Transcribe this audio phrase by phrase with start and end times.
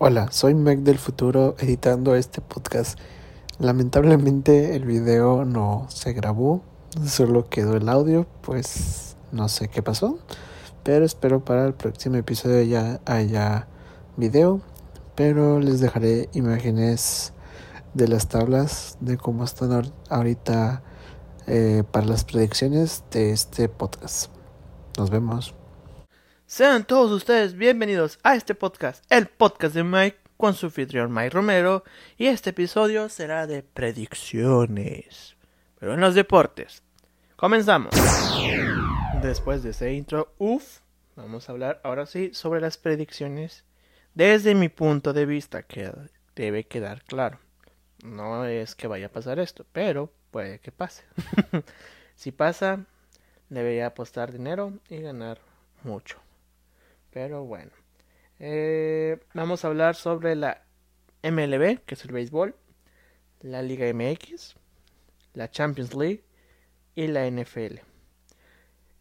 [0.00, 2.96] Hola, soy Meg del futuro editando este podcast.
[3.58, 6.62] Lamentablemente el video no se grabó,
[7.04, 10.20] solo quedó el audio, pues no sé qué pasó,
[10.84, 13.66] pero espero para el próximo episodio ya haya
[14.16, 14.60] video,
[15.16, 17.32] pero les dejaré imágenes
[17.94, 20.80] de las tablas de cómo están ahorita
[21.48, 24.30] eh, para las predicciones de este podcast.
[24.96, 25.57] Nos vemos.
[26.48, 31.28] Sean todos ustedes bienvenidos a este podcast, el podcast de Mike, con su anfitrión Mike
[31.28, 31.84] Romero,
[32.16, 35.36] y este episodio será de predicciones,
[35.78, 36.82] pero en los deportes.
[37.36, 37.92] Comenzamos.
[39.20, 40.78] Después de ese intro, uff,
[41.16, 43.66] vamos a hablar ahora sí sobre las predicciones
[44.14, 45.92] desde mi punto de vista, que
[46.34, 47.40] debe quedar claro.
[48.02, 51.04] No es que vaya a pasar esto, pero puede que pase.
[52.14, 52.86] si pasa,
[53.50, 55.42] debería apostar dinero y ganar
[55.84, 56.18] mucho.
[57.18, 57.72] Pero bueno.
[58.38, 60.62] Eh, vamos a hablar sobre la
[61.24, 62.54] MLB, que es el béisbol,
[63.40, 64.54] la Liga MX,
[65.34, 66.22] la Champions League
[66.94, 67.80] y la NFL.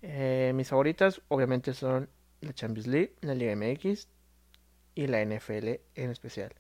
[0.02, 2.09] Eh, mis favoritas obviamente son
[2.42, 4.08] la Champions League, la Liga MX
[4.95, 6.55] y la NFL en especial.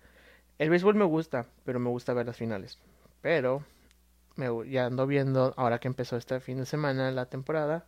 [0.59, 2.77] El béisbol me gusta, pero me gusta ver las finales.
[3.21, 3.63] Pero
[4.35, 7.87] me, ya ando viendo, ahora que empezó este fin de semana la temporada,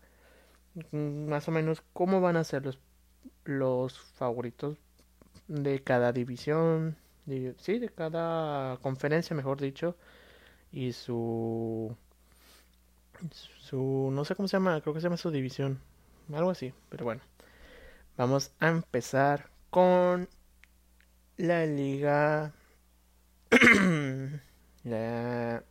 [0.92, 2.80] mm, más o menos cómo van a ser los
[3.46, 4.78] los favoritos
[5.48, 6.98] de cada división,
[7.58, 9.96] sí, de cada conferencia, mejor dicho,
[10.72, 11.96] y su
[13.60, 15.80] su no sé cómo se llama, creo que se llama su división,
[16.34, 17.22] algo así, pero bueno.
[18.18, 20.28] Vamos a empezar con
[21.38, 22.54] la liga
[24.84, 25.64] la,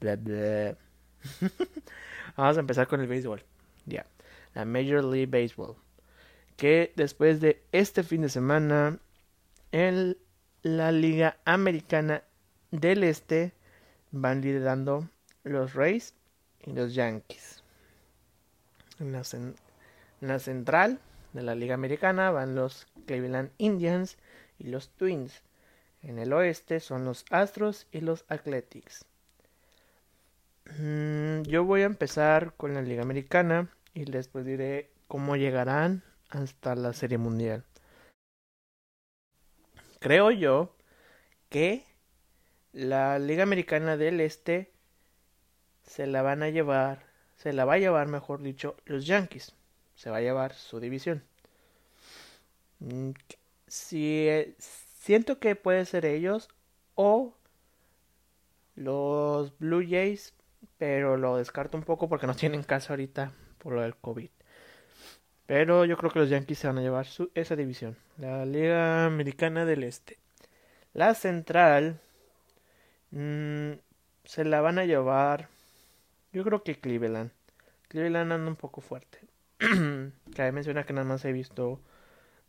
[2.36, 3.42] Vamos a empezar con el béisbol.
[3.86, 4.06] Ya
[4.54, 5.76] la Major League Baseball,
[6.56, 8.98] que después de este fin de semana
[9.72, 10.16] en
[10.62, 12.22] la Liga Americana
[12.70, 13.52] del Este
[14.10, 15.08] van liderando
[15.44, 16.14] los Rays
[16.64, 17.62] y los Yankees.
[19.00, 19.56] En la, en
[20.20, 21.00] la central
[21.32, 24.18] de la Liga Americana van los Cleveland Indians
[24.58, 25.42] y los Twins.
[26.02, 29.04] En el oeste son los Astros y los Athletics.
[30.78, 36.74] Mm, yo voy a empezar con la Liga Americana y después diré cómo llegarán hasta
[36.74, 37.64] la Serie Mundial.
[40.00, 40.74] Creo yo
[41.48, 41.84] que
[42.72, 44.72] la Liga Americana del Este
[45.84, 49.54] se la van a llevar, se la va a llevar, mejor dicho, los Yankees.
[49.94, 51.22] Se va a llevar su división.
[52.80, 53.10] Mm,
[53.68, 54.28] si,
[54.58, 56.48] siento que puede ser ellos
[56.94, 57.36] o
[58.74, 60.34] los Blue Jays,
[60.78, 63.32] pero lo descarto un poco porque no tienen caso ahorita
[63.62, 64.28] por lo del COVID.
[65.46, 67.96] Pero yo creo que los Yankees se van a llevar su, esa división.
[68.18, 70.18] La Liga Americana del Este.
[70.92, 72.00] La Central
[73.10, 73.72] mm,
[74.24, 75.48] se la van a llevar.
[76.32, 77.30] Yo creo que Cleveland.
[77.88, 79.18] Cleveland anda un poco fuerte.
[80.34, 81.80] Cabe mencionar que nada más he visto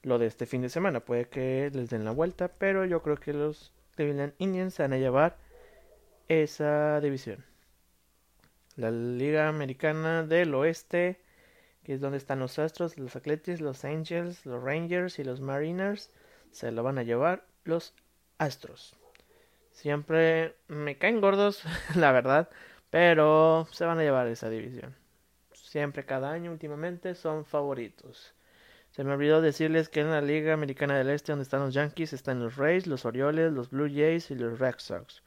[0.02, 1.02] lo de este fin de semana.
[1.02, 2.48] Puede que les den la vuelta.
[2.48, 5.38] Pero yo creo que los Cleveland Indians se van a llevar
[6.28, 7.53] esa división
[8.76, 11.20] la Liga Americana del Oeste,
[11.84, 16.10] que es donde están los Astros, los Athletics, los Angels, los Rangers y los Mariners,
[16.52, 17.94] se lo van a llevar los
[18.38, 18.96] Astros.
[19.72, 21.64] Siempre me caen gordos,
[21.96, 22.50] la verdad,
[22.90, 24.96] pero se van a llevar esa división.
[25.54, 28.34] Siempre, cada año, últimamente, son favoritos.
[28.92, 32.14] Se me olvidó decirles que en la Liga Americana del Este, donde están los Yankees,
[32.14, 35.24] están los Rays, los Orioles, los Blue Jays y los Red Sox.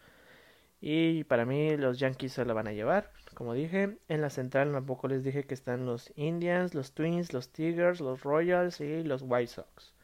[0.80, 3.12] Y para mí los Yankees se la van a llevar.
[3.34, 7.50] Como dije, en la central tampoco les dije que están los Indians, los Twins, los
[7.50, 9.94] Tigers, los Royals y los White Sox.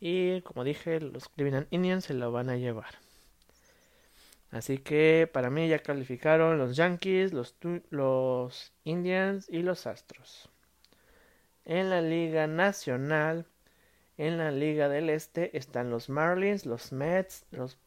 [0.00, 2.94] Y como dije, los Cleveland Indians se lo van a llevar.
[4.50, 7.54] Así que para mí ya calificaron los Yankees, los,
[7.90, 10.48] los Indians y los Astros.
[11.64, 13.46] En la Liga Nacional,
[14.16, 17.78] en la Liga del Este están los Marlins, los Mets, los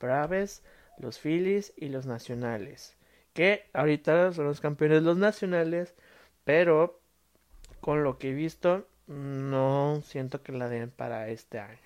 [0.00, 0.62] Braves,
[0.98, 2.98] los Phillies y los Nacionales
[3.38, 5.94] que ahorita son los campeones los nacionales,
[6.42, 7.00] pero
[7.80, 11.78] con lo que he visto no siento que la den para este año.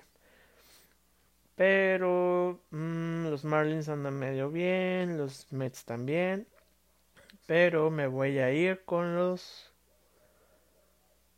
[1.55, 6.49] Pero mm, los Marlins andan medio bien, los Mets también.
[7.47, 9.75] Pero me voy a ir con los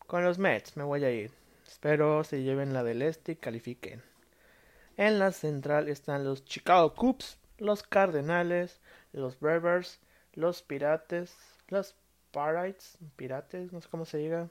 [0.06, 1.32] con los Mets, me voy a ir.
[1.67, 4.00] Espero se lleven la del este y califiquen.
[4.97, 8.81] En la central están los Chicago Cubs, los Cardenales,
[9.12, 10.01] los Brewers,
[10.35, 11.37] los Pirates,
[11.69, 11.95] los
[12.33, 14.49] Pirates, Pirates, no sé cómo se diga,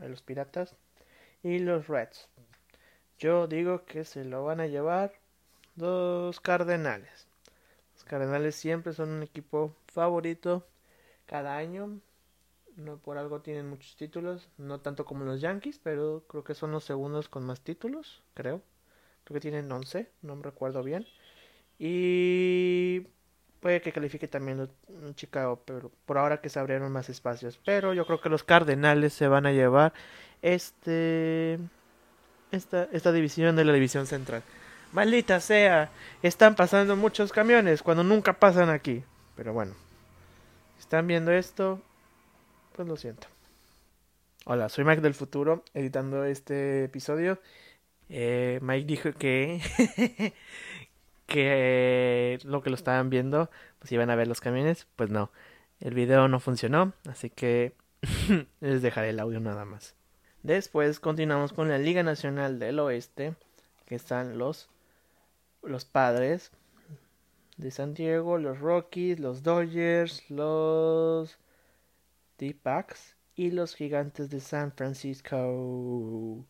[0.00, 0.76] los Piratas,
[1.42, 2.28] y los Reds.
[3.18, 5.12] Yo digo que se lo van a llevar
[5.76, 7.26] los Cardenales.
[7.94, 10.66] Los Cardenales siempre son un equipo favorito
[11.26, 12.00] cada año.
[12.76, 16.72] No por algo tienen muchos títulos, no tanto como los Yankees, pero creo que son
[16.72, 18.60] los segundos con más títulos, creo.
[19.24, 21.06] Creo que tienen 11, no me recuerdo bien.
[21.78, 23.06] Y
[23.60, 24.68] puede que califique también
[25.14, 27.58] Chicago, pero por ahora que se abrieron más espacios.
[27.64, 29.92] Pero yo creo que los Cardenales se van a llevar
[30.42, 31.58] este
[32.50, 34.42] esta, esta división de la división central.
[34.92, 35.90] Maldita sea,
[36.22, 39.02] están pasando muchos camiones cuando nunca pasan aquí.
[39.34, 39.74] Pero bueno,
[40.78, 41.82] están viendo esto,
[42.74, 43.26] pues lo siento.
[44.44, 47.40] Hola, soy Mike del futuro, editando este episodio.
[48.08, 49.60] Eh, Mike dijo que
[51.26, 54.86] que lo que lo estaban viendo, pues iban a ver los camiones.
[54.96, 55.30] Pues no,
[55.80, 57.74] el video no funcionó, así que
[58.60, 59.94] les dejaré el audio nada más.
[60.42, 63.34] Después continuamos con la Liga Nacional del Oeste,
[63.84, 64.68] que están los,
[65.62, 66.52] los padres
[67.56, 71.38] de San Diego, los Rockies, los Dodgers, los
[72.38, 76.44] D-Packs y los Gigantes de San Francisco.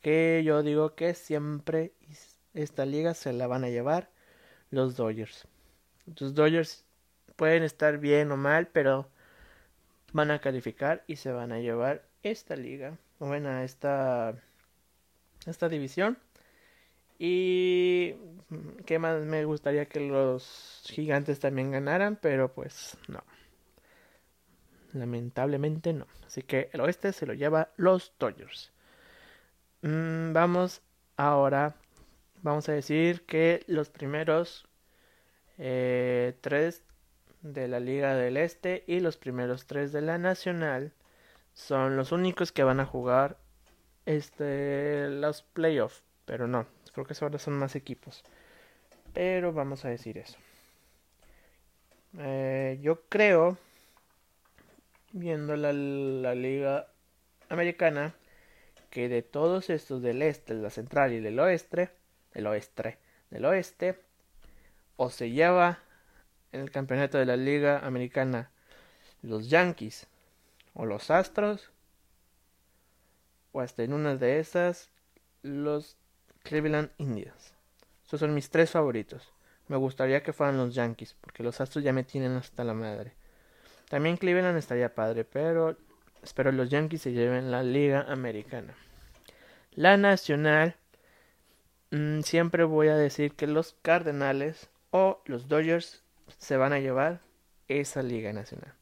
[0.00, 1.94] Que yo digo que siempre
[2.54, 4.10] esta liga se la van a llevar
[4.70, 5.46] los Dodgers.
[6.18, 6.84] Los Dodgers
[7.36, 9.08] pueden estar bien o mal, pero
[10.12, 14.34] van a calificar y se van a llevar esta liga bueno, esta,
[15.46, 16.18] esta división.
[17.18, 18.14] Y
[18.86, 23.22] qué más me gustaría que los gigantes también ganaran, pero pues no.
[24.92, 26.06] Lamentablemente no.
[26.26, 28.72] Así que el oeste se lo lleva los Dodgers.
[29.82, 30.82] Mm, vamos
[31.16, 31.76] ahora.
[32.44, 34.68] Vamos a decir que los primeros
[35.56, 36.82] eh, tres
[37.40, 40.92] de la Liga del Este y los primeros tres de la Nacional
[41.54, 43.38] son los únicos que van a jugar
[44.04, 48.22] este los playoffs, pero no, creo que ahora son más equipos.
[49.14, 50.36] Pero vamos a decir eso.
[52.18, 53.56] Eh, yo creo,
[55.12, 56.88] viendo la, la liga
[57.48, 58.14] americana,
[58.90, 61.90] que de todos estos del este, la central y del oeste,
[62.34, 62.98] del oeste,
[63.30, 64.00] del oeste,
[64.96, 65.78] o se lleva
[66.52, 68.50] en el campeonato de la liga americana
[69.22, 70.06] los Yankees
[70.74, 71.70] o los Astros,
[73.52, 74.90] o hasta en una de esas,
[75.42, 75.96] los
[76.42, 77.54] Cleveland Indians.
[78.04, 79.32] Esos son mis tres favoritos.
[79.68, 83.14] Me gustaría que fueran los Yankees, porque los Astros ya me tienen hasta la madre.
[83.88, 85.76] También Cleveland estaría padre, pero
[86.22, 88.74] espero los Yankees se lleven la Liga Americana.
[89.72, 90.76] La Nacional,
[91.94, 96.02] mm, siempre voy a decir que los Cardenales o los Dodgers
[96.38, 97.20] se van a llevar
[97.68, 98.74] esa Liga Nacional.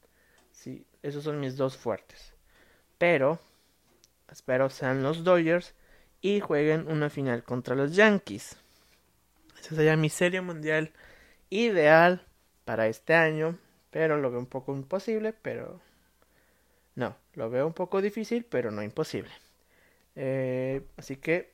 [0.53, 2.35] Sí, esos son mis dos fuertes.
[2.99, 3.41] Pero
[4.31, 5.75] espero sean los Dodgers
[6.21, 8.57] y jueguen una final contra los Yankees.
[9.61, 10.93] Esa sería mi serie mundial
[11.51, 12.27] ideal
[12.65, 13.59] para este año,
[13.91, 15.81] pero lo veo un poco imposible, pero
[16.95, 19.31] no, lo veo un poco difícil, pero no imposible.
[20.15, 21.52] Eh, así que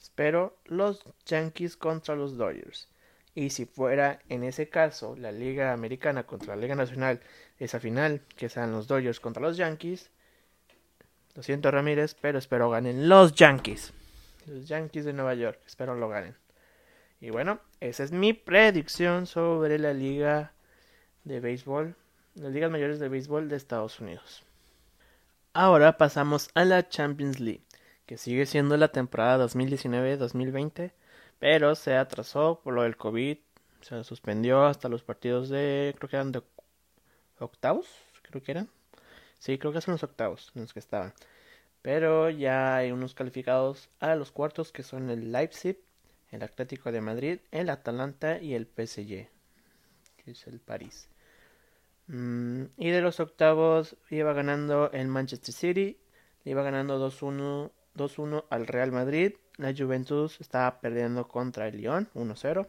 [0.00, 2.88] espero los Yankees contra los Dodgers.
[3.34, 7.20] Y si fuera en ese caso la Liga Americana contra la Liga Nacional,
[7.58, 10.10] esa final, que sean los Dodgers contra los Yankees,
[11.34, 13.92] lo siento Ramírez, pero espero ganen los Yankees.
[14.46, 16.36] Los Yankees de Nueva York, espero lo ganen.
[17.20, 20.52] Y bueno, esa es mi predicción sobre la liga
[21.24, 21.94] de béisbol,
[22.34, 24.44] las ligas mayores de béisbol de Estados Unidos.
[25.52, 27.64] Ahora pasamos a la Champions League,
[28.08, 30.90] que sigue siendo la temporada 2019-2020
[31.38, 33.38] pero se atrasó por lo del COVID,
[33.80, 36.42] se suspendió hasta los partidos de, creo que eran de
[37.38, 37.86] octavos,
[38.22, 38.68] creo que eran.
[39.38, 41.14] Sí, creo que son los octavos en los que estaban.
[41.80, 45.78] Pero ya hay unos calificados a los cuartos que son el Leipzig,
[46.30, 49.28] el Atlético de Madrid, el Atalanta y el PSG,
[50.16, 51.08] que es el París.
[52.08, 56.00] Mm, y de los octavos iba ganando el Manchester City,
[56.44, 59.34] iba ganando 2-1 2-1 al Real Madrid.
[59.58, 62.66] La Juventus estaba perdiendo contra el Lyon 1-0.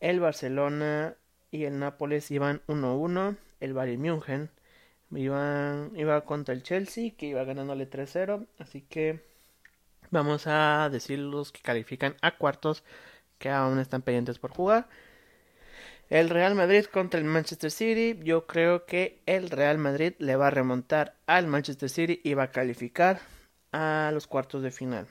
[0.00, 1.16] El Barcelona
[1.50, 3.36] y el Nápoles iban 1-1.
[3.60, 4.50] El Bayern München
[5.10, 8.46] iba, iba contra el Chelsea que iba ganándole 3-0.
[8.58, 9.20] Así que
[10.10, 12.84] vamos a decir los que califican a cuartos
[13.38, 14.88] que aún están pendientes por jugar.
[16.08, 18.18] El Real Madrid contra el Manchester City.
[18.22, 22.44] Yo creo que el Real Madrid le va a remontar al Manchester City y va
[22.44, 23.20] a calificar
[23.72, 25.06] a los cuartos de final.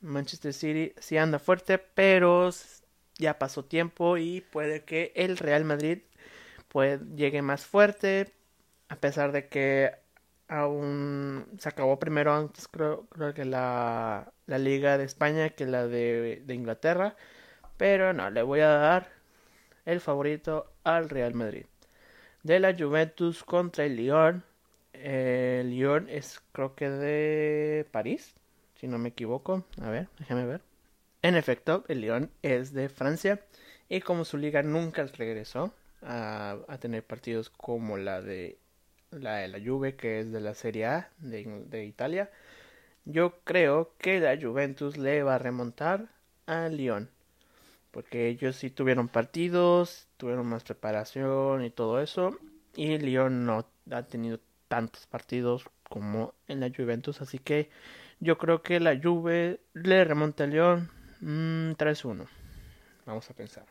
[0.00, 2.50] Manchester City sí anda fuerte, pero
[3.18, 5.98] ya pasó tiempo y puede que el Real Madrid
[6.68, 8.32] pues, llegue más fuerte,
[8.88, 9.92] a pesar de que
[10.48, 15.86] aún se acabó primero antes creo, creo que la, la Liga de España que la
[15.86, 17.16] de, de Inglaterra.
[17.76, 19.08] Pero no, le voy a dar
[19.86, 21.66] el favorito al Real Madrid.
[22.42, 24.44] De la Juventus contra el Lyon.
[25.02, 28.34] El Lyon es creo que de París,
[28.74, 29.64] si no me equivoco.
[29.80, 30.62] A ver, déjame ver.
[31.22, 33.40] En efecto, el Lyon es de Francia
[33.88, 38.58] y como su liga nunca regresó a, a tener partidos como la de
[39.10, 42.30] la de la Juve, que es de la Serie A de, de Italia,
[43.04, 46.08] yo creo que la Juventus le va a remontar
[46.46, 47.10] al Lyon.
[47.90, 52.38] Porque ellos sí tuvieron partidos, tuvieron más preparación y todo eso.
[52.76, 54.38] Y Lyon no ha tenido
[54.70, 57.20] tantos partidos como en la Juventus.
[57.20, 57.70] Así que
[58.20, 60.88] yo creo que la Juve le remonta al
[61.20, 62.28] mmm, 3-1.
[63.04, 63.66] Vamos a pensar.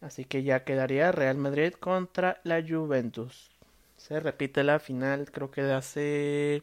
[0.00, 3.52] Así que ya quedaría Real Madrid contra la Juventus.
[3.96, 6.62] Se repite la final, creo que de hace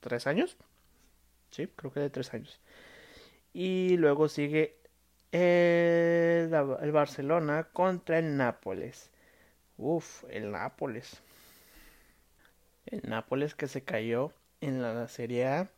[0.00, 0.58] tres años.
[1.50, 2.60] Sí, creo que de tres años.
[3.54, 4.76] Y luego sigue
[5.32, 9.10] el, el Barcelona contra el Nápoles.
[9.78, 11.22] Uf, el Nápoles.
[12.86, 15.70] El Nápoles que se cayó en la Serie A.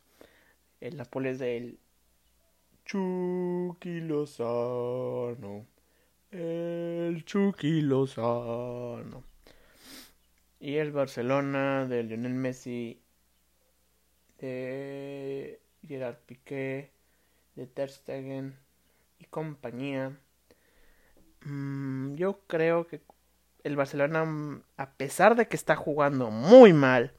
[0.79, 1.79] El Nápoles del
[2.85, 5.65] Chucky Lozano.
[6.29, 9.23] El Chucky Lozano.
[10.59, 13.01] Y el Barcelona de Lionel Messi,
[14.37, 16.91] de Gerard Piqué,
[17.55, 18.55] de Ter Stegen
[19.17, 20.15] y compañía.
[21.41, 23.01] Mm, yo creo que
[23.63, 27.13] el Barcelona, a pesar de que está jugando muy mal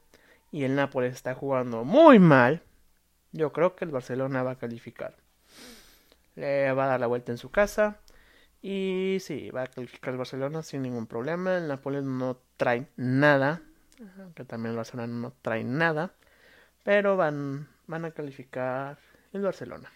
[0.51, 2.61] y el Nápoles está jugando muy mal,
[3.31, 5.15] yo creo que el Barcelona va a calificar.
[6.35, 7.99] Le va a dar la vuelta en su casa
[8.61, 11.57] y sí, va a calificar el Barcelona sin ningún problema.
[11.57, 13.61] El Nápoles no trae nada.
[14.35, 16.13] Que también el Barcelona no trae nada.
[16.83, 18.99] Pero van, van a calificar
[19.33, 19.91] el Barcelona.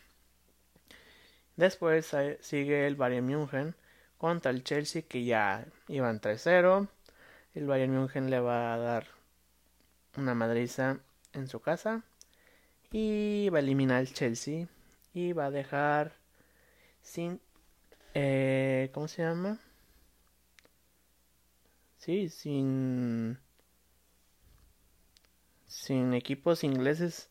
[1.56, 3.76] Después sigue el Bayern München
[4.26, 6.88] contra el Chelsea que ya iban 3-0.
[7.54, 9.06] El Bayern München le va a dar
[10.18, 11.00] una madriza
[11.34, 12.04] en su casa.
[12.92, 14.68] Y va a eliminar al Chelsea.
[15.14, 16.14] Y va a dejar
[17.04, 17.40] sin
[18.16, 19.60] eh, ¿Cómo se llama?
[21.98, 23.38] Sí, sin...
[25.68, 27.30] Sin equipos ingleses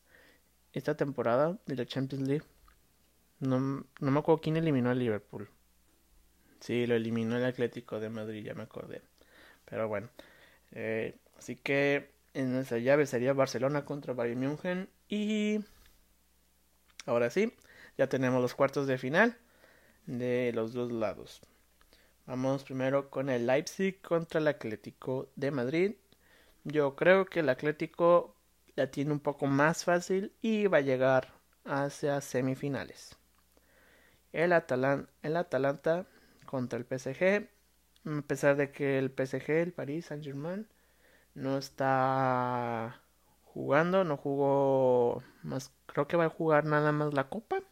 [0.71, 2.45] esta temporada de la Champions League.
[3.41, 5.49] No, no me acuerdo quién eliminó al Liverpool.
[6.59, 9.01] Sí, lo eliminó el Atlético de Madrid, ya me acordé.
[9.65, 10.09] Pero bueno.
[10.71, 14.89] Eh, así que en esa llave sería Barcelona contra Bayern München.
[15.09, 15.63] Y
[17.05, 17.53] ahora sí,
[17.97, 19.37] ya tenemos los cuartos de final
[20.05, 21.41] de los dos lados.
[22.25, 25.95] Vamos primero con el Leipzig contra el Atlético de Madrid.
[26.63, 28.35] Yo creo que el Atlético
[28.75, 31.33] la tiene un poco más fácil y va a llegar
[31.65, 33.15] hacia semifinales.
[34.33, 36.05] El Atalanta
[36.45, 37.49] contra el PSG.
[38.05, 40.67] A pesar de que el PSG, el Paris Saint Germain,
[41.35, 43.01] no está
[43.43, 47.63] jugando, no jugó más, creo que va a jugar nada más la Copa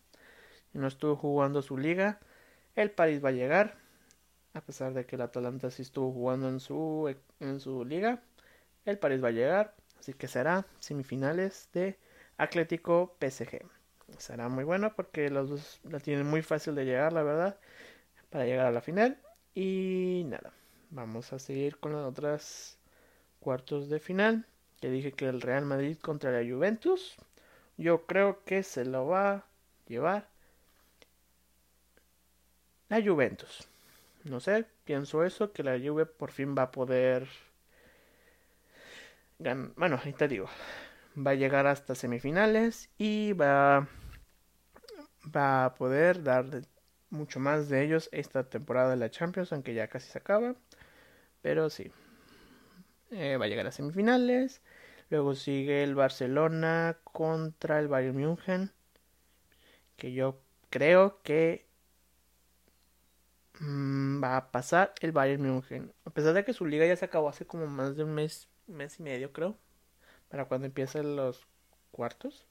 [0.73, 2.19] no estuvo jugando su liga.
[2.75, 3.77] El París va a llegar,
[4.53, 8.21] a pesar de que el Atalanta sí estuvo jugando en su, en su liga.
[8.85, 11.99] El París va a llegar, así que será semifinales de
[12.37, 13.61] Atlético PSG.
[14.17, 17.59] Será muy bueno porque los dos la tienen muy fácil de llegar, la verdad,
[18.33, 19.19] para llegar a la final.
[19.53, 20.51] Y nada,
[20.89, 22.79] vamos a seguir con las otras
[23.39, 24.47] cuartos de final.
[24.81, 27.15] Que dije que el Real Madrid contra la Juventus.
[27.77, 29.45] Yo creo que se lo va a
[29.87, 30.27] llevar
[32.89, 33.67] la Juventus.
[34.23, 37.27] No sé, pienso eso, que la Juve por fin va a poder...
[39.37, 40.47] Bueno, ahí te digo.
[41.15, 43.87] Va a llegar hasta semifinales y va,
[45.35, 46.63] va a poder dar
[47.13, 50.55] mucho más de ellos esta temporada de la Champions, aunque ya casi se acaba.
[51.41, 51.91] Pero sí.
[53.11, 54.61] Eh, va a llegar a semifinales.
[55.09, 58.71] Luego sigue el Barcelona contra el Bayern München.
[59.95, 61.65] Que yo creo que
[63.59, 65.93] Mm, va a pasar el Bayern München.
[66.05, 68.47] A pesar de que su liga ya se acabó hace como más de un mes,
[68.67, 69.57] mes y medio, creo.
[70.29, 71.45] Para cuando empiecen los
[71.91, 72.45] cuartos.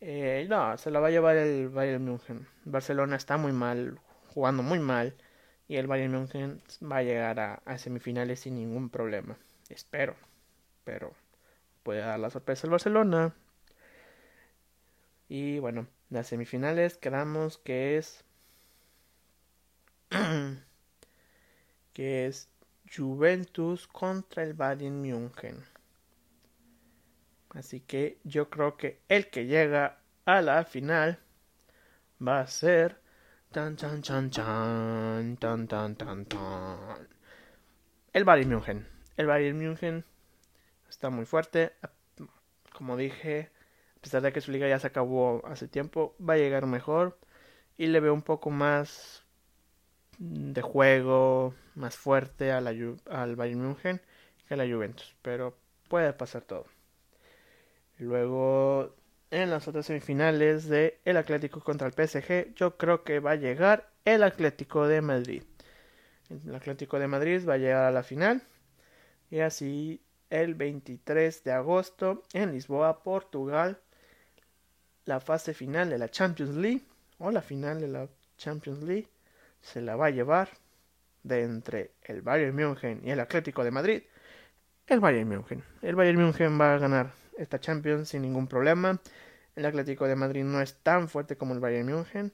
[0.00, 2.46] Eh, no, se lo va a llevar el Bayern München.
[2.64, 5.14] Barcelona está muy mal, jugando muy mal.
[5.68, 9.36] Y el Bayern München va a llegar a, a semifinales sin ningún problema.
[9.68, 10.16] Espero.
[10.84, 11.12] Pero
[11.82, 13.34] puede dar la sorpresa el Barcelona.
[15.28, 18.24] Y bueno, las semifinales quedamos que es
[21.92, 22.48] que es
[22.94, 25.75] Juventus contra el Bayern München.
[27.56, 31.18] Así que yo creo que el que llega a la final
[32.20, 33.00] va a ser
[33.50, 37.08] tan tan tan tan tan tan tan tan
[38.12, 38.86] el Bayern München.
[39.16, 40.04] El Bayern München
[40.88, 41.72] está muy fuerte.
[42.74, 43.50] Como dije,
[43.96, 47.18] a pesar de que su liga ya se acabó hace tiempo, va a llegar mejor
[47.78, 49.24] y le veo un poco más
[50.18, 54.02] de juego, más fuerte al Bayern München
[54.46, 55.56] que a la Juventus, pero
[55.88, 56.75] puede pasar todo.
[57.98, 58.94] Luego,
[59.30, 63.36] en las otras semifinales de el Atlético contra el PSG, yo creo que va a
[63.36, 65.42] llegar el Atlético de Madrid.
[66.28, 68.42] El Atlético de Madrid va a llegar a la final
[69.30, 73.80] y así el 23 de agosto en Lisboa, Portugal,
[75.04, 76.82] la fase final de la Champions League
[77.18, 79.08] o la final de la Champions League
[79.62, 80.50] se la va a llevar
[81.22, 84.02] de entre el Bayern München y el Atlético de Madrid.
[84.86, 85.62] El Bayern München.
[85.82, 89.00] El Bayern München va a ganar esta Champions sin ningún problema.
[89.54, 92.32] El Atlético de Madrid no es tan fuerte como el Bayern München,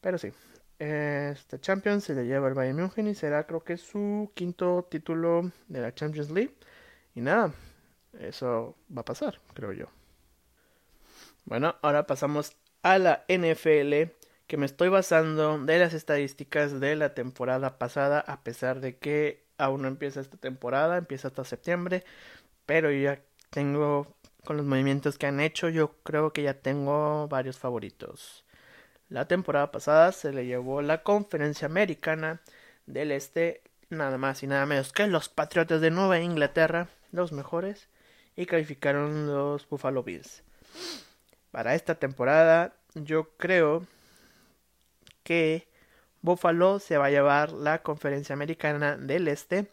[0.00, 0.32] pero sí.
[0.78, 5.50] Esta Champions se le lleva el Bayern München y será creo que su quinto título
[5.66, 6.54] de la Champions League.
[7.14, 7.52] Y nada,
[8.20, 9.86] eso va a pasar, creo yo.
[11.44, 14.12] Bueno, ahora pasamos a la NFL
[14.46, 19.46] que me estoy basando de las estadísticas de la temporada pasada, a pesar de que
[19.58, 22.04] aún no empieza esta temporada, empieza hasta septiembre,
[22.66, 24.16] pero ya tengo,
[24.48, 28.46] con los movimientos que han hecho, yo creo que ya tengo varios favoritos.
[29.10, 32.40] La temporada pasada se le llevó la conferencia americana
[32.86, 37.88] del este, nada más y nada menos que los Patriotas de Nueva Inglaterra, los mejores,
[38.36, 40.42] y calificaron los Buffalo Bills.
[41.50, 43.84] Para esta temporada, yo creo
[45.24, 45.68] que
[46.22, 49.70] Buffalo se va a llevar la conferencia americana del este,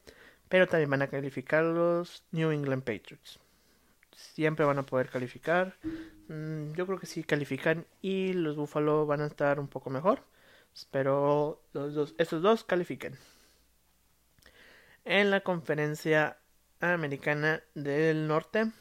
[0.50, 3.39] pero también van a calificar los New England Patriots.
[4.15, 5.75] Siempre van a poder calificar.
[6.27, 10.24] Mm, yo creo que sí califican y los Buffalo van a estar un poco mejor.
[10.91, 13.17] Pero los dos, estos dos califiquen.
[15.06, 16.38] En la conferencia
[16.80, 18.71] americana del norte,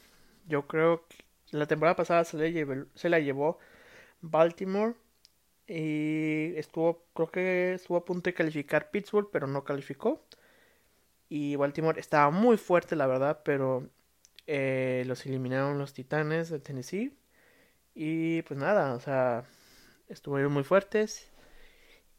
[0.46, 3.58] yo creo que la temporada pasada se, se la llevó
[4.20, 4.94] Baltimore
[5.66, 10.24] y estuvo, creo que estuvo a punto de calificar Pittsburgh, pero no calificó.
[11.28, 13.88] Y Baltimore estaba muy fuerte, la verdad, pero
[14.46, 17.16] eh, los eliminaron los Titanes de Tennessee.
[17.94, 19.44] Y pues nada, o sea,
[20.08, 21.30] estuvieron muy fuertes.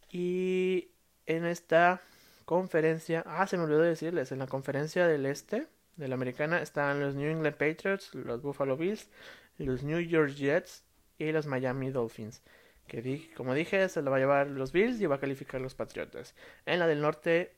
[0.09, 0.91] Y
[1.25, 2.01] en esta
[2.45, 6.99] conferencia, ah, se me olvidó decirles, en la conferencia del este, de la americana, están
[6.99, 9.09] los New England Patriots, los Buffalo Bills,
[9.57, 10.83] los New York Jets
[11.17, 12.41] y los Miami Dolphins
[12.87, 15.75] que como dije, se la va a llevar los Bills y va a calificar los
[15.75, 16.35] Patriotas.
[16.65, 17.53] En la del norte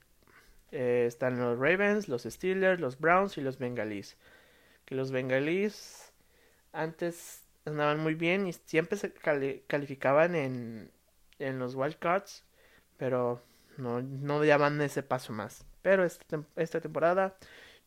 [0.72, 4.18] eh, están los Ravens, los Steelers, los Browns y los Bengalis.
[4.88, 6.12] Que los Bengalis
[6.72, 9.14] antes andaban muy bien y siempre se
[9.68, 10.90] calificaban en,
[11.38, 12.46] en los wildcards,
[12.98, 13.44] pero
[13.78, 15.66] no, no daban ese paso más.
[15.82, 17.38] Pero esta, esta temporada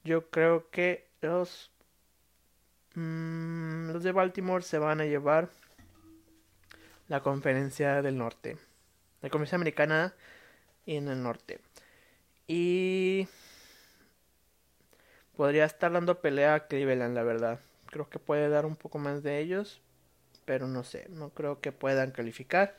[0.05, 1.73] yo creo que los,
[2.95, 5.49] mm, los de Baltimore se van a llevar
[7.09, 8.59] la conferencia del norte.
[9.23, 10.15] La conferencia americana
[10.87, 11.61] en el norte.
[12.47, 13.29] Y
[15.41, 17.61] podría estar dando pelea a Cleveland, la verdad.
[17.87, 19.81] Creo que puede dar un poco más de ellos.
[20.45, 22.77] Pero no sé, no creo que puedan calificar.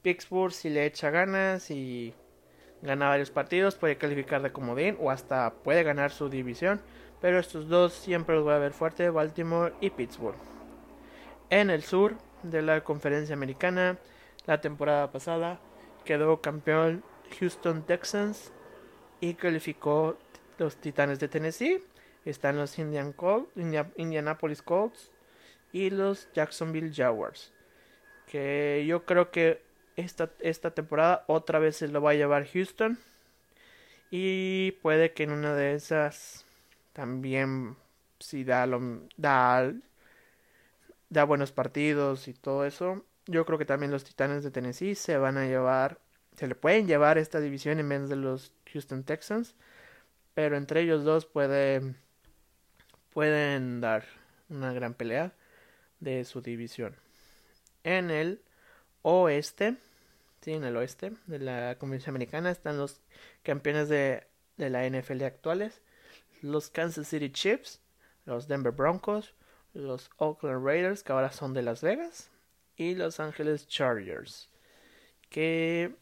[0.00, 2.14] Pittsburgh si le echa ganas y
[2.80, 6.80] gana varios partidos, puede calificar de comodín o hasta puede ganar su división.
[7.20, 10.38] Pero estos dos siempre los voy a ver fuerte, Baltimore y Pittsburgh.
[11.50, 13.98] En el sur de la conferencia americana
[14.46, 15.60] la temporada pasada.
[16.06, 17.04] Quedó campeón
[17.38, 18.52] Houston Texans
[19.20, 20.16] y calificó
[20.60, 21.82] los Titanes de Tennessee.
[22.24, 23.14] Están los Indian
[23.96, 25.10] Indianapolis Colts
[25.72, 27.52] y los Jacksonville Jaguars.
[28.26, 29.62] Que yo creo que
[29.96, 32.98] esta, esta temporada otra vez se lo va a llevar Houston.
[34.10, 36.44] Y puede que en una de esas
[36.92, 37.76] también
[38.18, 38.80] si da, lo,
[39.16, 39.72] da
[41.08, 43.04] da buenos partidos y todo eso.
[43.26, 45.98] Yo creo que también los Titanes de Tennessee se van a llevar,
[46.36, 49.54] se le pueden llevar esta división en vez de los Houston Texans,
[50.34, 51.94] pero entre ellos dos puede,
[53.12, 54.04] pueden dar
[54.48, 55.32] una gran pelea
[56.00, 56.96] de su división.
[57.84, 58.42] En el
[59.02, 59.76] oeste,
[60.40, 63.00] sí, en el oeste de la Convención Americana están los
[63.42, 65.82] campeones de, de la NFL actuales,
[66.42, 67.80] los Kansas City Chiefs,
[68.24, 69.34] los Denver Broncos,
[69.72, 72.30] los Oakland Raiders, que ahora son de Las Vegas,
[72.76, 74.48] y Los Angeles Chargers,
[75.28, 75.94] que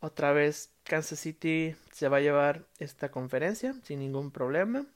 [0.00, 4.86] otra vez Kansas City se va a llevar esta conferencia sin ningún problema.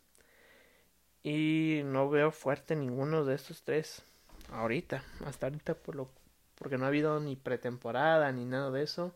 [1.22, 4.02] Y no veo fuerte ninguno de estos tres
[4.50, 6.10] ahorita, hasta ahorita por lo,
[6.54, 9.14] porque no ha habido ni pretemporada ni nada de eso.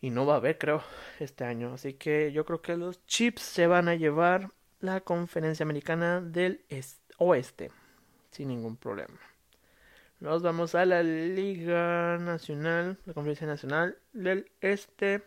[0.00, 0.82] Y no va a haber, creo,
[1.18, 1.74] este año.
[1.74, 6.64] Así que yo creo que los Chips se van a llevar la conferencia americana del
[7.18, 7.72] oeste
[8.30, 9.18] sin ningún problema.
[10.20, 15.22] Nos vamos a la Liga Nacional, la Conferencia Nacional del Este,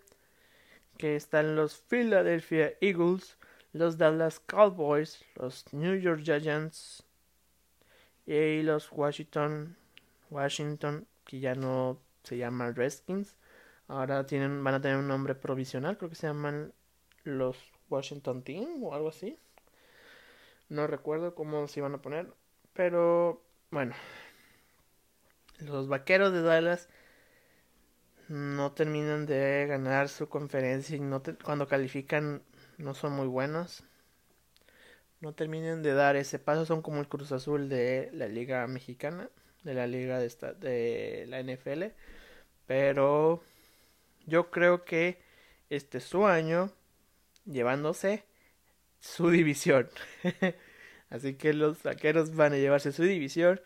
[0.97, 3.37] que están los Philadelphia Eagles,
[3.71, 7.05] los Dallas Cowboys, los New York Giants
[8.25, 9.77] y los Washington,
[10.29, 13.37] Washington, que ya no se llaman Redskins,
[13.87, 16.73] ahora tienen, van a tener un nombre provisional, creo que se llaman
[17.23, 17.57] los
[17.89, 19.39] Washington Team o algo así.
[20.67, 22.33] No recuerdo cómo se iban a poner,
[22.73, 23.95] pero bueno,
[25.61, 26.89] los Vaqueros de Dallas
[28.27, 32.43] no terminan de ganar su conferencia y no cuando califican
[32.77, 33.83] no son muy buenos.
[35.19, 39.29] No terminan de dar ese paso, son como el Cruz Azul de la Liga Mexicana,
[39.63, 41.93] de la Liga de, de la NFL.
[42.65, 43.43] Pero
[44.25, 45.21] yo creo que
[45.69, 46.71] este es su año
[47.45, 48.25] llevándose
[48.99, 49.89] su división.
[51.09, 53.61] Así que los vaqueros van a llevarse su división.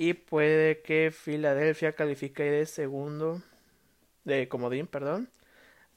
[0.00, 3.42] Y puede que Filadelfia califique de segundo.
[4.24, 5.28] De comodín, perdón.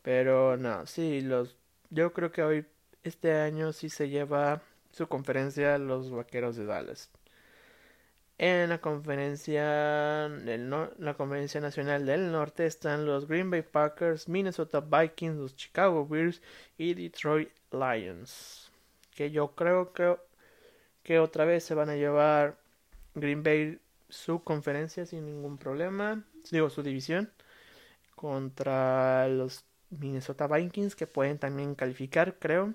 [0.01, 1.55] Pero no, sí, los.
[1.91, 2.65] Yo creo que hoy,
[3.03, 7.11] este año, sí se lleva su conferencia los vaqueros de Dallas.
[8.39, 9.63] En la conferencia,
[10.29, 16.07] del la conferencia nacional del norte están los Green Bay Packers, Minnesota Vikings, los Chicago
[16.07, 16.41] Bears
[16.75, 18.71] y Detroit Lions.
[19.13, 20.17] Que yo creo que
[21.03, 22.57] que otra vez se van a llevar
[23.15, 23.79] Green Bay
[24.12, 27.32] su conferencia sin ningún problema, digo su división,
[28.15, 32.74] contra los Minnesota Vikings que pueden también calificar, creo.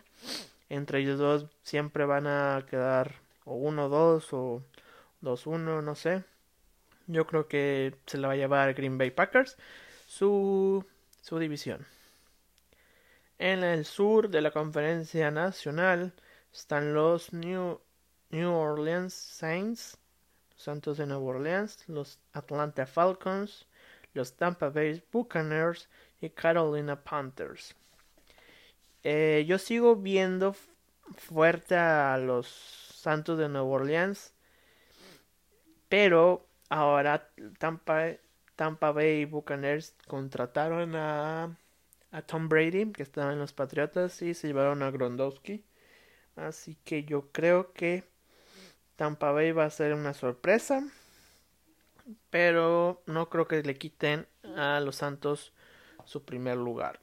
[0.68, 4.62] Entre ellos dos siempre van a quedar o 1-2 o
[5.22, 6.24] 2-1, no sé.
[7.06, 9.56] Yo creo que se la va a llevar Green Bay Packers
[10.08, 10.84] su,
[11.22, 11.86] su división.
[13.38, 16.14] En el sur de la conferencia nacional
[16.52, 17.80] están los New
[18.30, 19.98] New Orleans Saints,
[20.56, 23.66] Santos de Nueva Orleans, los Atlanta Falcons,
[24.14, 25.88] los Tampa Bay Buccaneers
[26.20, 27.76] y Carolina Panthers.
[29.04, 30.56] Eh, yo sigo viendo
[31.14, 34.32] fuerte a los Santos de Nueva Orleans,
[35.88, 38.08] pero ahora Tampa,
[38.56, 41.56] Tampa Bay Buccaneers contrataron a,
[42.10, 45.64] a Tom Brady, que estaba en los Patriotas, y se llevaron a Grondowski.
[46.34, 48.04] Así que yo creo que
[48.96, 50.82] Tampa Bay va a ser una sorpresa.
[52.30, 55.52] Pero no creo que le quiten a los Santos
[56.04, 57.00] su primer lugar.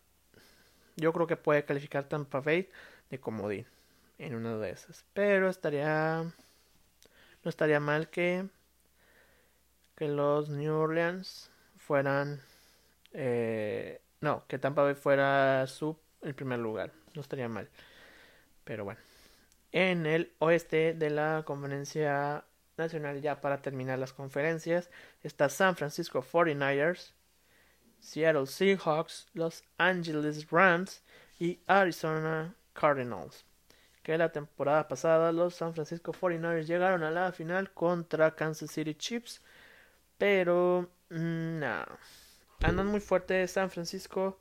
[0.95, 2.69] Yo creo que puede calificar Tampa Bay
[3.09, 3.65] de comodín
[4.17, 5.05] en una de esas.
[5.13, 6.23] Pero estaría.
[7.43, 8.47] No estaría mal que.
[9.95, 12.41] Que los New Orleans fueran.
[13.11, 16.91] Eh, no, que Tampa Bay fuera su el primer lugar.
[17.13, 17.69] No estaría mal.
[18.63, 19.12] Pero bueno
[19.73, 22.45] en el oeste de la conferencia
[22.77, 24.89] nacional ya para terminar las conferencias
[25.23, 27.11] está San Francisco 49ers,
[27.99, 31.03] Seattle Seahawks, Los Angeles Rams
[31.39, 33.45] y Arizona Cardinals.
[34.03, 38.93] Que la temporada pasada los San Francisco 49ers llegaron a la final contra Kansas City
[38.93, 39.41] Chiefs,
[40.17, 41.85] pero mm, no,
[42.61, 44.39] andan muy fuerte San Francisco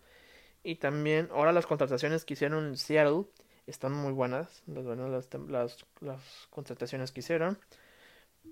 [0.62, 3.24] y también ahora las contrataciones que hicieron Seattle
[3.66, 7.58] están muy buenas las, las, las, contrataciones que hicieron.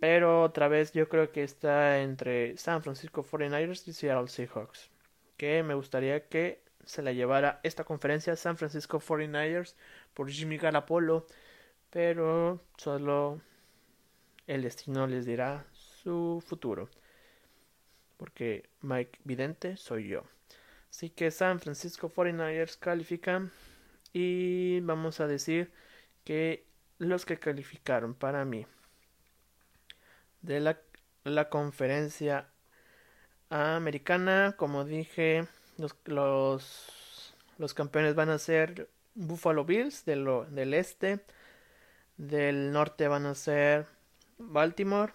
[0.01, 4.91] Pero otra vez yo creo que está entre San Francisco 49ers y Seattle Seahawks.
[5.37, 9.75] Que me gustaría que se la llevara esta conferencia San Francisco 49ers
[10.15, 11.27] por Jimmy Garapolo.
[11.91, 13.41] Pero solo
[14.47, 16.89] el destino les dirá su futuro.
[18.17, 20.23] Porque Mike Vidente soy yo.
[20.89, 23.51] Así que San Francisco 49ers califican
[24.13, 25.73] y vamos a decir
[26.25, 26.67] que
[26.99, 28.67] los que calificaron para mí
[30.43, 30.81] de la,
[31.25, 32.49] la conferencia
[33.51, 35.47] americana, como dije,
[35.77, 35.97] los,
[37.59, 41.25] los, campeones van a ser Buffalo Bills del, del este,
[42.17, 43.87] del norte van a ser
[44.39, 45.13] Baltimore,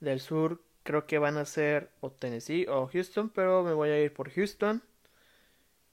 [0.00, 4.00] del sur creo que van a ser o Tennessee o Houston, pero me voy a
[4.00, 4.82] ir por Houston.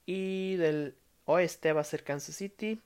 [0.06, 2.80] Y del oeste va a ser Kansas City.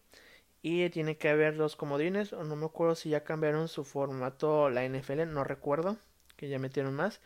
[0.62, 2.32] Y tiene que haber dos comodines.
[2.32, 5.26] No me acuerdo si ya cambiaron su formato la NFL.
[5.26, 5.96] No recuerdo.
[6.36, 7.20] Que ya metieron más.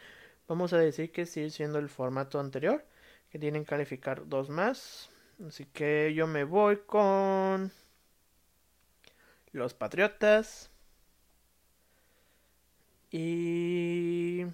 [0.48, 2.85] Vamos a decir que sigue siendo el formato anterior.
[3.31, 5.11] Que tienen que calificar dos más.
[5.46, 7.72] Así que yo me voy con
[9.53, 10.70] los Patriotas
[13.11, 14.46] y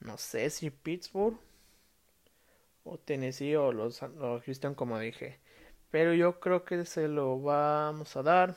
[0.00, 1.38] no sé si Pittsburgh
[2.88, 5.40] o Tennessee o los, los Houston como dije.
[5.90, 8.56] Pero yo creo que se lo vamos a dar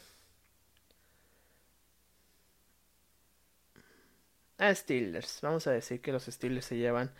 [4.57, 5.39] a Steelers.
[5.41, 7.11] Vamos a decir que los Steelers se llevan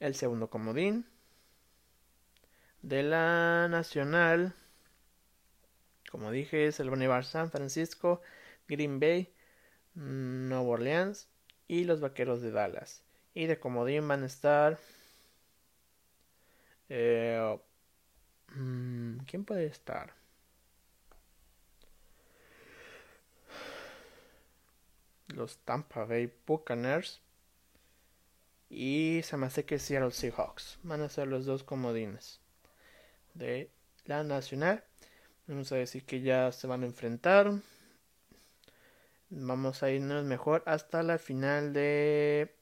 [0.00, 1.06] el segundo comodín.
[2.82, 4.54] De la Nacional,
[6.10, 8.22] como dije, es el Bonivar San Francisco,
[8.68, 9.34] Green Bay,
[9.94, 11.28] Nueva Orleans
[11.66, 13.02] y los Vaqueros de Dallas.
[13.34, 14.78] Y de comodín van a estar...
[16.88, 17.58] Eh,
[18.54, 20.14] mm, ¿Quién puede estar?
[25.28, 27.20] Los Tampa Bay Buccaneers.
[28.68, 30.78] Y se me hace que Seattle Seahawks.
[30.82, 32.40] Van a ser los dos comodines
[33.34, 33.70] de
[34.04, 34.84] la nacional.
[35.46, 37.52] Vamos a decir que ya se van a enfrentar.
[39.30, 42.54] Vamos a irnos mejor hasta la final de.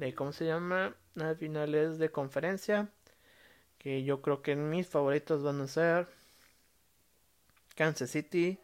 [0.00, 0.94] De ¿Cómo se llama?
[1.14, 2.88] Las finales de conferencia.
[3.78, 6.08] Que yo creo que mis favoritos van a ser.
[7.76, 8.58] Kansas City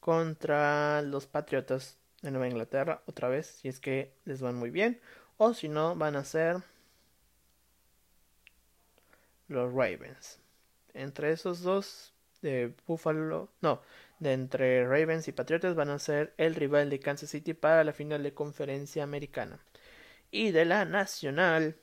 [0.00, 3.02] contra los Patriotas de Nueva Inglaterra.
[3.06, 5.00] Otra vez, si es que les van muy bien.
[5.38, 6.62] O si no, van a ser
[9.48, 10.38] los Ravens.
[10.94, 13.82] Entre esos dos de Buffalo, no,
[14.20, 17.92] de entre Ravens y Patriotas van a ser el rival de Kansas City para la
[17.92, 19.58] final de conferencia americana.
[20.30, 21.76] Y de la nacional,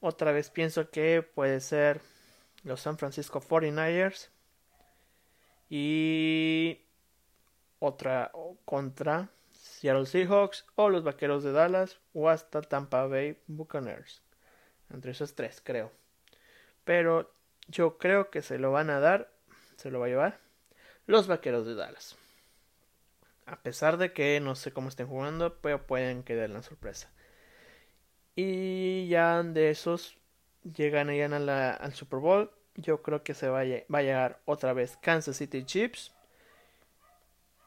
[0.00, 2.00] otra vez pienso que puede ser
[2.64, 4.30] los San Francisco 49ers
[5.70, 6.80] y
[7.78, 8.32] otra
[8.64, 14.22] contra Seattle Seahawks o los Vaqueros de Dallas o hasta Tampa Bay Buccaneers.
[14.90, 15.92] Entre esos tres, creo.
[16.84, 17.32] Pero
[17.68, 19.30] yo creo que se lo van a dar,
[19.76, 20.40] se lo va a llevar
[21.06, 22.16] los Vaqueros de Dallas.
[23.46, 27.10] A pesar de que no sé cómo estén jugando, pero pueden quedar la sorpresa.
[28.40, 30.16] Y ya de esos
[30.62, 32.52] llegan, al Super Bowl.
[32.76, 36.12] Yo creo que se va a, va a llegar otra vez Kansas City Chiefs.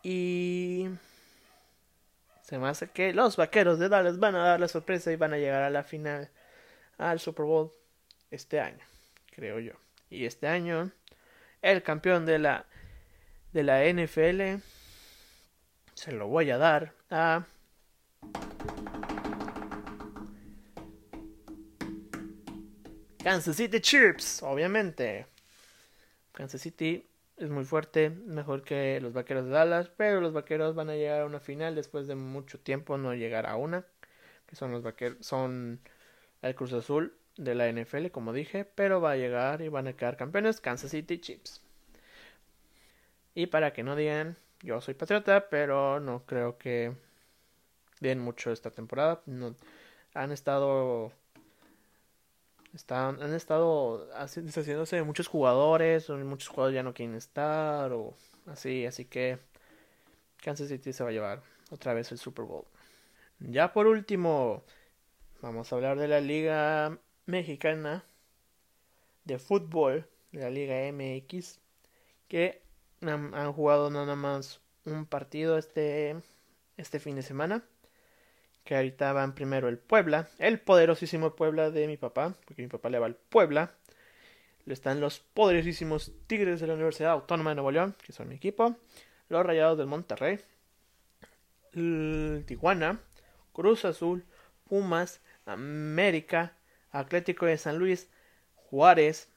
[0.01, 0.87] Y
[2.41, 5.33] se me hace que los vaqueros de Dallas van a dar la sorpresa y van
[5.33, 6.29] a llegar a la final
[6.97, 7.73] al Super Bowl
[8.29, 8.85] este año,
[9.35, 9.73] creo yo.
[10.09, 10.89] Y este año,
[11.61, 12.65] el campeón de la
[13.51, 14.63] de la NFL
[15.95, 17.43] se lo voy a dar a
[23.23, 25.27] Kansas City Chiefs, obviamente.
[26.31, 27.07] Kansas City
[27.37, 31.21] es muy fuerte, mejor que los Vaqueros de Dallas, pero los Vaqueros van a llegar
[31.21, 33.85] a una final después de mucho tiempo no llegar a una,
[34.47, 35.79] que son los Vaqueros, son
[36.41, 39.93] el Cruz Azul de la NFL, como dije, pero va a llegar y van a
[39.93, 41.61] quedar campeones Kansas City Chiefs.
[43.35, 46.93] Y para que no digan, yo soy patriota, pero no creo que
[47.99, 49.21] den mucho esta temporada.
[49.27, 49.55] No,
[50.15, 51.13] han estado
[52.73, 59.05] están, han estado deshaciéndose muchos jugadores, muchos jugadores ya no quieren estar, o así, así
[59.05, 59.39] que
[60.41, 62.65] Kansas City se va a llevar otra vez el Super Bowl.
[63.39, 64.63] Ya por último,
[65.41, 68.05] vamos a hablar de la Liga Mexicana
[69.25, 71.59] de Fútbol, de la Liga MX,
[72.27, 72.61] que
[73.01, 76.21] han, han jugado nada más un partido este,
[76.77, 77.63] este fin de semana
[78.63, 82.89] que ahorita van primero el Puebla, el poderosísimo Puebla de mi papá, porque mi papá
[82.89, 83.71] le va al Puebla.
[84.65, 88.35] Le están los poderosísimos Tigres de la Universidad Autónoma de Nuevo León, que son mi
[88.35, 88.75] equipo.
[89.29, 90.39] Los Rayados del Monterrey.
[92.45, 92.99] Tijuana.
[93.53, 94.23] Cruz Azul.
[94.69, 95.21] Pumas.
[95.45, 96.53] América.
[96.91, 98.07] Atlético de San Luis.
[98.55, 99.29] Juárez.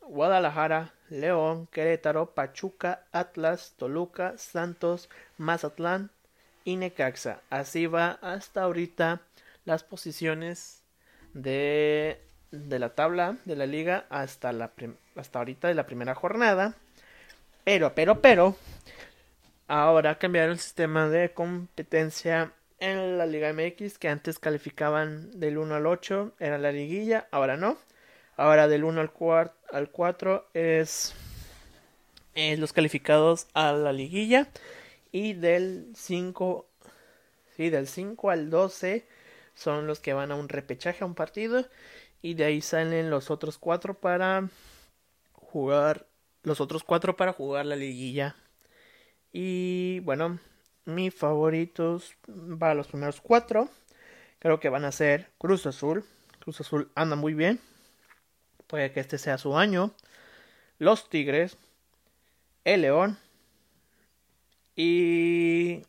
[0.00, 0.94] Guadalajara.
[1.08, 1.68] León.
[1.68, 2.34] Querétaro.
[2.34, 3.06] Pachuca.
[3.12, 3.74] Atlas.
[3.76, 4.36] Toluca.
[4.38, 5.08] Santos.
[5.36, 6.10] Mazatlán
[6.64, 7.40] y Necaxa.
[7.50, 9.20] Así va hasta ahorita
[9.64, 10.82] las posiciones
[11.34, 14.72] de, de la tabla de la liga hasta, la
[15.16, 16.74] hasta ahorita de la primera jornada.
[17.64, 18.56] Pero, pero, pero,
[19.68, 25.74] ahora cambiaron el sistema de competencia en la Liga MX que antes calificaban del 1
[25.74, 27.78] al 8, era la liguilla, ahora no.
[28.36, 29.10] Ahora del 1 al,
[29.72, 31.14] al 4 es,
[32.34, 34.48] es los calificados a la liguilla
[35.14, 36.66] y del 5
[37.56, 39.06] sí, del 5 al 12
[39.54, 41.64] son los que van a un repechaje a un partido
[42.20, 44.48] y de ahí salen los otros cuatro para
[45.34, 46.08] jugar
[46.42, 48.34] los otros cuatro para jugar la liguilla.
[49.32, 50.40] Y bueno
[50.84, 52.16] mis favoritos
[52.58, 53.68] para los primeros cuatro
[54.40, 56.04] creo que van a ser Cruz Azul.
[56.40, 57.60] Cruz Azul anda muy bien.
[58.66, 59.92] Puede que este sea su año.
[60.78, 61.56] Los Tigres
[62.64, 63.16] el León.
[64.76, 65.82] Y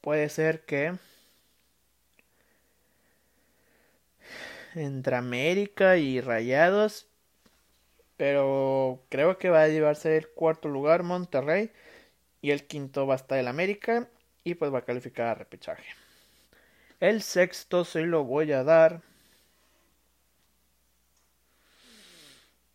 [0.00, 0.94] puede ser que
[4.74, 7.06] entre América y Rayados.
[8.16, 11.70] Pero creo que va a llevarse el cuarto lugar Monterrey.
[12.42, 14.08] Y el quinto va a estar el América.
[14.44, 15.84] Y pues va a calificar a repechaje.
[17.00, 19.02] El sexto se lo voy a dar.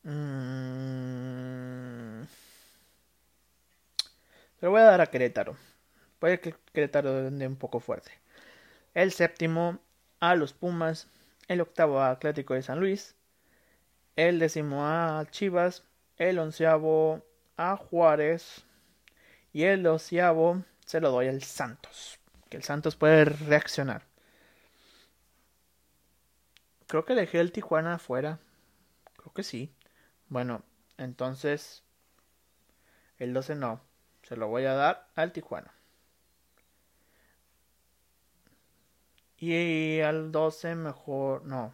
[0.03, 1.08] Mm.
[4.61, 5.55] Lo voy a dar a Querétaro.
[6.19, 8.11] Puede que Querétaro ande un poco fuerte.
[8.93, 9.79] El séptimo
[10.19, 11.07] a los Pumas.
[11.47, 13.15] El octavo a Atlético de San Luis.
[14.17, 15.83] El décimo a Chivas.
[16.17, 17.23] El onceavo
[17.55, 18.65] a Juárez.
[19.53, 22.19] Y el doceavo se lo doy al Santos.
[22.49, 24.03] Que el Santos puede reaccionar.
[26.87, 28.39] Creo que dejé el Tijuana afuera.
[29.15, 29.73] Creo que sí.
[30.27, 30.63] Bueno,
[30.97, 31.83] entonces
[33.19, 33.88] el 12 no.
[34.29, 35.73] Se lo voy a dar al Tijuana.
[39.39, 41.73] Y al 12 mejor no.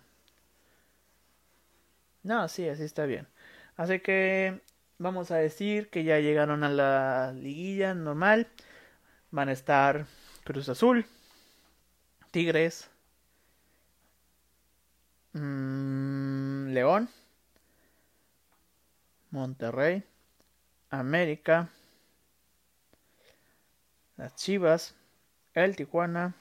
[2.24, 3.28] No, sí, así está bien.
[3.76, 4.62] Así que
[4.98, 8.48] vamos a decir que ya llegaron a la liguilla normal.
[9.32, 10.06] Van a estar
[10.46, 11.06] Cruz Azul,
[12.32, 12.90] Tigres,
[15.34, 17.10] mmm, León,
[19.32, 20.04] Monterrey,
[20.90, 21.70] América,
[24.18, 24.96] las Chivas,
[25.54, 26.36] el Tijuana,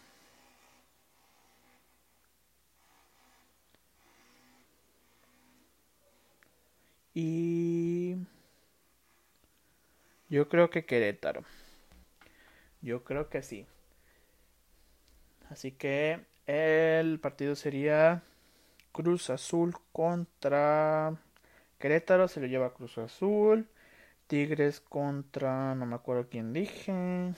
[7.14, 8.16] y
[10.28, 11.44] yo creo que Querétaro.
[12.82, 13.66] Yo creo que sí.
[15.48, 18.22] Así que el partido sería
[18.92, 21.16] Cruz Azul contra
[21.78, 22.28] Querétaro.
[22.28, 23.68] Se lo lleva Cruz Azul.
[24.34, 25.76] Tigres contra...
[25.76, 26.92] No me acuerdo quién dije.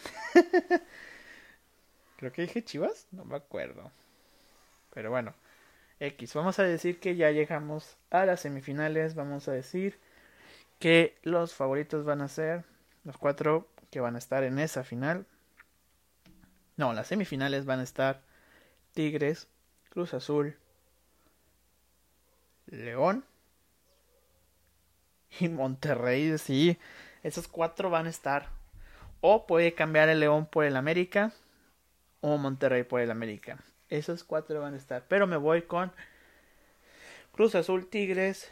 [2.17, 3.07] Creo que dije Chivas.
[3.13, 3.93] No me acuerdo.
[4.95, 5.35] Pero bueno.
[6.01, 6.33] X.
[6.33, 9.15] Vamos a decir que ya llegamos a las semifinales.
[9.15, 9.99] Vamos a decir
[10.79, 12.65] que los favoritos van a ser
[13.05, 15.27] los cuatro que van a estar en esa final.
[16.79, 18.23] No, las semifinales van a estar
[18.95, 19.49] Tigres,
[19.91, 20.57] Cruz Azul,
[22.65, 23.23] León
[25.41, 26.37] y Monterrey.
[26.39, 26.79] Sí,
[27.23, 28.49] esos cuatro van a estar.
[29.21, 31.33] O puede cambiar el León por el América
[32.21, 33.59] o Monterrey por el América.
[33.89, 35.05] Esos cuatro van a estar.
[35.09, 35.93] Pero me voy con
[37.33, 38.51] Cruz Azul, Tigres.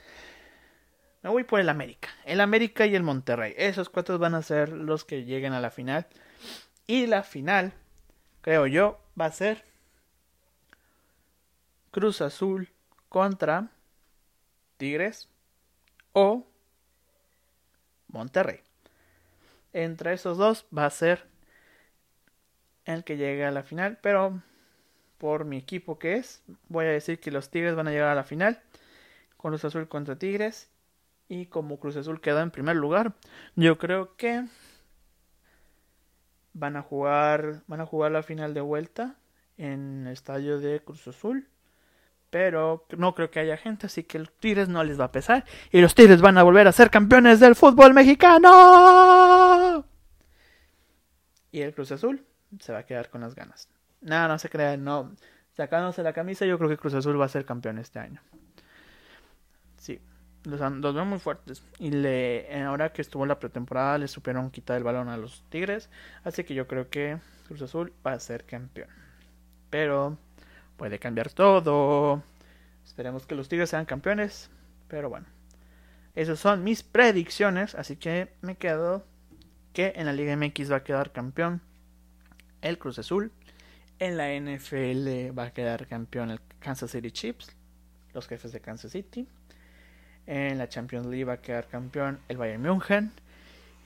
[1.23, 2.09] Me voy por el América.
[2.25, 3.55] El América y el Monterrey.
[3.57, 6.07] Esos cuatro van a ser los que lleguen a la final.
[6.87, 7.73] Y la final
[8.45, 9.65] creo yo, va a ser
[11.91, 12.69] Cruz Azul
[13.09, 13.71] contra
[14.77, 15.31] Tigres
[16.13, 16.47] o
[18.15, 18.61] Monterrey.
[19.73, 21.27] Entre esos dos va a ser
[22.85, 24.41] el que llegue a la final, pero
[25.19, 28.15] por mi equipo que es, voy a decir que los Tigres van a llegar a
[28.15, 28.63] la final.
[29.37, 30.71] Cruz Azul contra Tigres.
[31.29, 33.15] Y como Cruz Azul queda en primer lugar,
[33.57, 34.45] yo creo que
[36.53, 39.17] van a jugar van a jugar la final de vuelta
[39.57, 41.49] en el estadio de Cruz Azul
[42.35, 45.45] pero no creo que haya gente así que los Tigres no les va a pesar
[45.71, 49.87] y los Tigres van a volver a ser campeones del fútbol mexicano
[51.53, 52.27] y el Cruz Azul
[52.59, 53.69] se va a quedar con las ganas
[54.01, 55.15] nada no se crean no
[55.53, 58.21] sacándose la camisa yo creo que Cruz Azul va a ser campeón este año
[59.77, 60.01] sí
[60.43, 61.65] los, los veo muy fuertes.
[61.79, 61.91] Y
[62.53, 65.89] ahora que estuvo la pretemporada, le supieron quitar el balón a los Tigres.
[66.23, 67.17] Así que yo creo que
[67.47, 68.91] Cruz Azul va a ser campeón.
[69.71, 70.19] Pero
[70.77, 72.23] puede cambiar todo.
[72.85, 74.51] Esperemos que los Tigres sean campeones.
[74.89, 75.27] Pero bueno,
[76.15, 77.75] esas son mis predicciones.
[77.75, 79.05] Así que me quedo
[79.73, 81.61] que en la Liga MX va a quedar campeón
[82.63, 83.33] el Cruz Azul.
[83.99, 87.55] En la NFL va a quedar campeón el Kansas City Chiefs,
[88.13, 89.27] los jefes de Kansas City.
[90.27, 93.13] En la Champions League va a quedar campeón el Bayern München.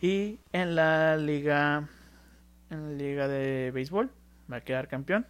[0.01, 1.89] Y en la liga,
[2.71, 4.11] en la liga de béisbol
[4.51, 5.27] va a quedar campeón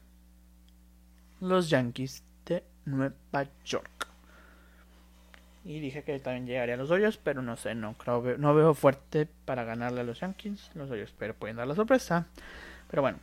[1.40, 4.08] los Yankees de Nueva York.
[5.64, 8.74] Y dije que también llegaría a los hoyos, pero no sé, no creo, no veo
[8.74, 12.26] fuerte para ganarle a los Yankees, los hoyos, pero pueden dar la sorpresa.
[12.90, 13.18] Pero bueno,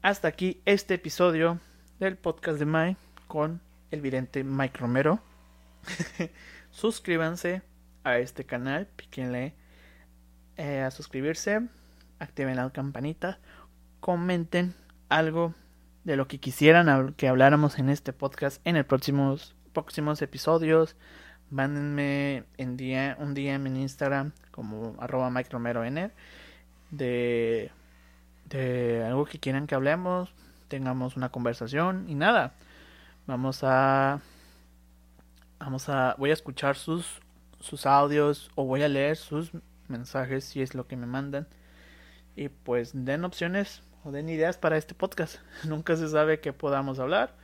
[0.00, 1.58] hasta aquí este episodio
[2.00, 5.20] del podcast de Mike con el vidente Mike Romero.
[6.70, 7.62] suscríbanse
[8.02, 9.54] a este canal, píquenle
[10.56, 11.68] eh, a suscribirse,
[12.18, 13.38] activen la campanita,
[14.00, 14.74] comenten
[15.08, 15.54] algo
[16.04, 20.96] de lo que quisieran que habláramos en este podcast en el próximos próximos episodios.
[21.50, 26.10] Mándenme en día, un día en Instagram como arroba Mike Romero N,
[26.90, 27.70] de,
[28.48, 30.32] de algo que quieran que hablemos,
[30.68, 32.54] tengamos una conversación y nada.
[33.26, 34.20] Vamos a
[35.58, 37.20] vamos a voy a escuchar sus
[37.60, 39.52] sus audios o voy a leer sus
[39.88, 41.46] mensajes si es lo que me mandan
[42.36, 45.38] y pues den opciones o den ideas para este podcast.
[45.64, 47.34] Nunca se sabe que podamos hablar.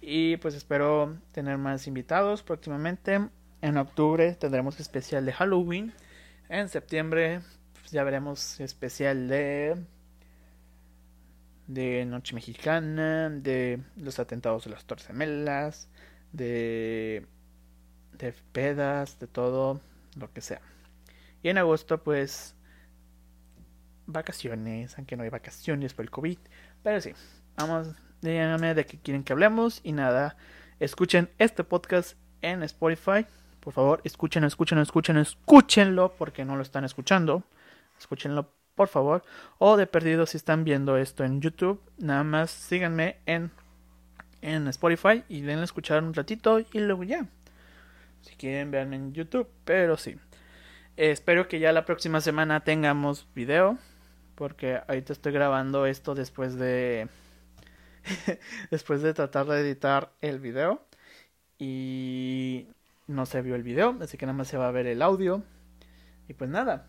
[0.00, 3.28] Y pues espero tener más invitados próximamente.
[3.60, 5.92] En octubre tendremos especial de Halloween.
[6.48, 7.40] En septiembre
[7.74, 9.76] pues, ya veremos especial de
[11.68, 15.88] de Noche Mexicana, de los atentados de las Torcemelas,
[16.32, 17.24] de
[18.18, 19.80] de pedas, de todo
[20.16, 20.60] lo que sea.
[21.42, 22.54] Y en agosto pues
[24.06, 26.38] vacaciones, aunque no hay vacaciones por el COVID,
[26.82, 27.12] pero sí,
[27.56, 30.36] vamos, díganme de qué quieren que hablemos y nada,
[30.80, 33.26] escuchen este podcast en Spotify,
[33.60, 37.44] por favor, escúchenlo, escúchenlo, escúchenlo, escúchenlo, porque no lo están escuchando,
[37.98, 39.22] escúchenlo por favor,
[39.58, 43.50] o de perdido si están viendo esto en YouTube, nada más síganme en,
[44.40, 47.26] en Spotify y denle a escuchar un ratito y luego ya.
[48.22, 50.16] Si quieren, verme en YouTube, pero sí.
[50.96, 53.78] espero que ya la próxima semana tengamos video
[54.34, 57.08] porque ahorita estoy grabando esto después de
[58.70, 60.84] después de tratar de editar el video
[61.58, 62.68] y
[63.06, 65.42] no se vio el video, así que nada más se va a ver el audio.
[66.28, 66.86] Y pues nada,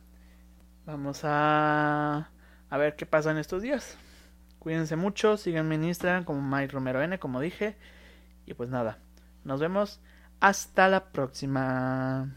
[0.86, 2.30] vamos a
[2.70, 3.98] a ver qué pasa en estos días.
[4.60, 7.76] Cuídense mucho, síganme en Instagram como Mike Romero N, como dije.
[8.46, 9.00] Y pues nada,
[9.44, 10.02] nos vemos
[10.39, 12.34] hasta la próxima.